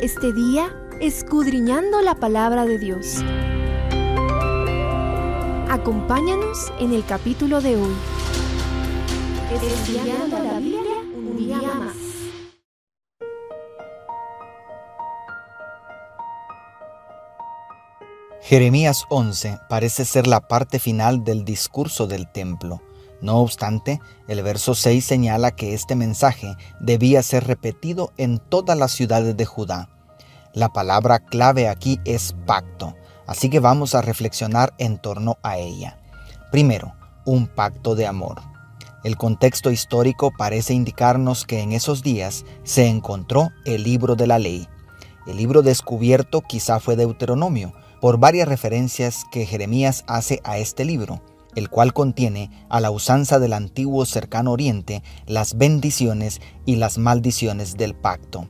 [0.00, 3.16] Este día escudriñando la palabra de Dios.
[5.68, 7.94] Acompáñanos en el capítulo de hoy.
[9.52, 10.80] Estudiando la Biblia
[11.14, 11.96] un día más.
[18.40, 22.80] Jeremías 11 parece ser la parte final del discurso del templo.
[23.20, 28.92] No obstante, el verso 6 señala que este mensaje debía ser repetido en todas las
[28.92, 29.88] ciudades de Judá.
[30.52, 32.94] La palabra clave aquí es pacto,
[33.26, 35.98] así que vamos a reflexionar en torno a ella.
[36.52, 38.40] Primero, un pacto de amor.
[39.02, 44.38] El contexto histórico parece indicarnos que en esos días se encontró el libro de la
[44.38, 44.68] ley.
[45.26, 51.20] El libro descubierto quizá fue Deuteronomio, por varias referencias que Jeremías hace a este libro
[51.54, 57.76] el cual contiene, a la usanza del antiguo cercano oriente, las bendiciones y las maldiciones
[57.76, 58.48] del pacto.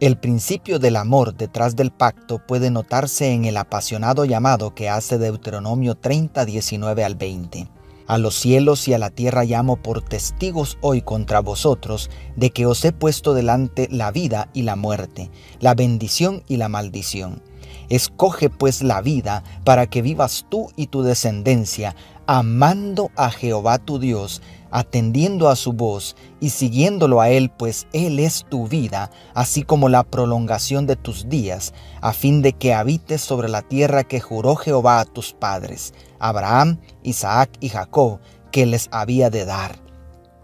[0.00, 5.16] El principio del amor detrás del pacto puede notarse en el apasionado llamado que hace
[5.16, 7.68] Deuteronomio 30, 19 al 20.
[8.08, 12.66] A los cielos y a la tierra llamo por testigos hoy contra vosotros de que
[12.66, 17.40] os he puesto delante la vida y la muerte, la bendición y la maldición.
[17.88, 21.94] Escoge pues la vida para que vivas tú y tu descendencia,
[22.26, 28.18] amando a Jehová tu Dios, atendiendo a su voz y siguiéndolo a Él, pues Él
[28.18, 33.20] es tu vida, así como la prolongación de tus días, a fin de que habites
[33.20, 38.18] sobre la tierra que juró Jehová a tus padres, Abraham, Isaac y Jacob,
[38.50, 39.82] que les había de dar.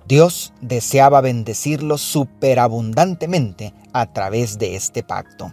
[0.07, 5.53] Dios deseaba bendecirlos superabundantemente a través de este pacto.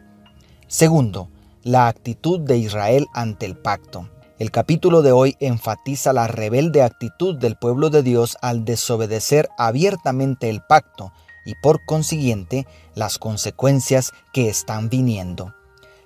[0.68, 1.30] Segundo,
[1.66, 4.08] la actitud de Israel ante el pacto.
[4.38, 10.52] El capítulo de hoy enfatiza la rebelde actitud del pueblo de Dios al desobedecer abiertamente
[10.52, 11.12] el pacto
[11.44, 15.56] y por consiguiente las consecuencias que están viniendo.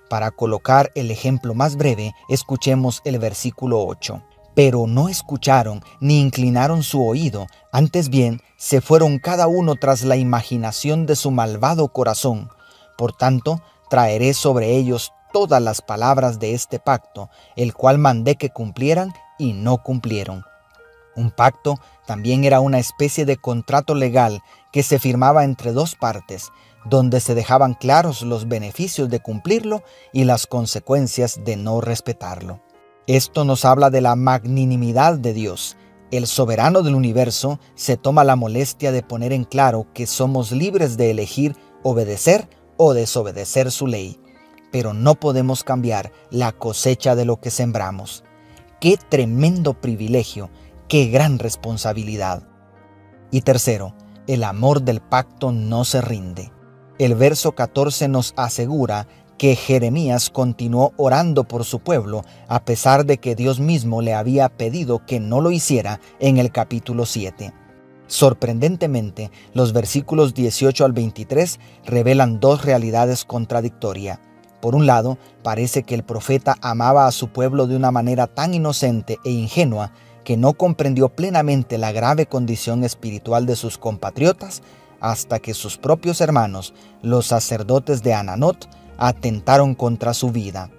[0.08, 4.22] Para colocar el ejemplo más breve, escuchemos el versículo 8.
[4.54, 10.16] Pero no escucharon ni inclinaron su oído, antes bien se fueron cada uno tras la
[10.16, 12.48] imaginación de su malvado corazón.
[12.96, 13.60] Por tanto,
[13.90, 19.52] traeré sobre ellos todas las palabras de este pacto, el cual mandé que cumplieran y
[19.52, 20.44] no cumplieron.
[21.16, 24.42] Un pacto también era una especie de contrato legal
[24.72, 26.50] que se firmaba entre dos partes,
[26.84, 29.82] donde se dejaban claros los beneficios de cumplirlo
[30.12, 32.62] y las consecuencias de no respetarlo.
[33.06, 35.76] Esto nos habla de la magnanimidad de Dios.
[36.10, 40.96] El soberano del universo se toma la molestia de poner en claro que somos libres
[40.96, 44.20] de elegir obedecer o desobedecer su ley
[44.70, 48.24] pero no podemos cambiar la cosecha de lo que sembramos.
[48.80, 50.50] Qué tremendo privilegio,
[50.88, 52.48] qué gran responsabilidad.
[53.30, 53.94] Y tercero,
[54.26, 56.52] el amor del pacto no se rinde.
[56.98, 59.06] El verso 14 nos asegura
[59.38, 64.50] que Jeremías continuó orando por su pueblo a pesar de que Dios mismo le había
[64.50, 67.54] pedido que no lo hiciera en el capítulo 7.
[68.06, 74.18] Sorprendentemente, los versículos 18 al 23 revelan dos realidades contradictorias.
[74.60, 78.54] Por un lado, parece que el profeta amaba a su pueblo de una manera tan
[78.54, 79.92] inocente e ingenua
[80.24, 84.62] que no comprendió plenamente la grave condición espiritual de sus compatriotas
[85.00, 88.68] hasta que sus propios hermanos, los sacerdotes de Ananot,
[88.98, 90.70] atentaron contra su vida.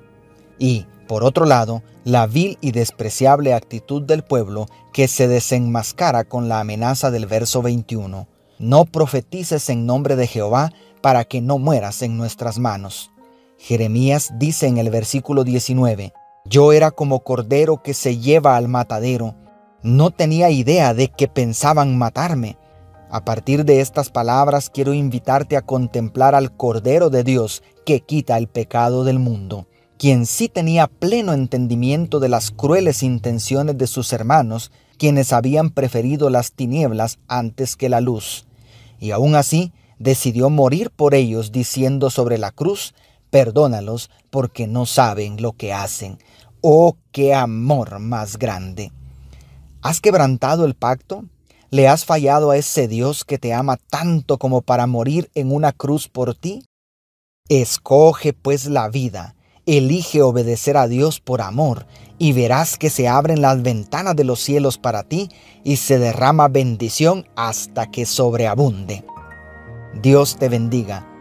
[0.59, 6.47] Y, por otro lado, la vil y despreciable actitud del pueblo que se desenmascara con
[6.47, 8.28] la amenaza del verso 21.
[8.59, 10.72] No profetices en nombre de Jehová
[11.02, 13.11] para que no mueras en nuestras manos.
[13.64, 16.14] Jeremías dice en el versículo 19,
[16.46, 19.36] Yo era como cordero que se lleva al matadero,
[19.84, 22.58] no tenía idea de que pensaban matarme.
[23.12, 28.40] A partir de estas palabras quiero invitarte a contemplar al Cordero de Dios que quita
[28.40, 29.68] el pecado del mundo,
[30.00, 36.32] quien sí tenía pleno entendimiento de las crueles intenciones de sus hermanos, quienes habían preferido
[36.32, 38.47] las tinieblas antes que la luz.
[39.00, 42.96] Y aún así decidió morir por ellos diciendo sobre la cruz,
[43.32, 46.20] Perdónalos porque no saben lo que hacen.
[46.60, 48.92] Oh, qué amor más grande.
[49.82, 51.24] ¿Has quebrantado el pacto?
[51.72, 55.72] ¿Le has fallado a ese Dios que te ama tanto como para morir en una
[55.72, 56.66] cruz por ti?
[57.48, 59.36] Escoge pues la vida,
[59.66, 61.88] elige obedecer a Dios por amor,
[62.20, 65.30] y verás que se abren las ventanas de los cielos para ti
[65.64, 69.06] y se derrama bendición hasta que sobreabunde.
[70.02, 71.10] Dios te bendiga